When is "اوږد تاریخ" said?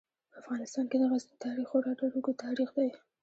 2.13-2.69